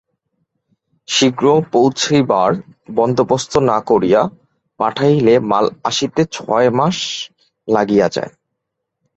[1.07, 2.51] শীঘ্র পৌঁছিবার
[2.95, 4.21] বন্দোবস্ত না করিয়া
[4.79, 6.97] পাঠাইলে মাল আসিতে ছয় মাস
[7.67, 8.31] লাগিয়া যায়।